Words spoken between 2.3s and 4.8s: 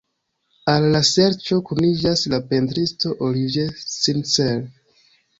la pentristo Olivier Sinclair.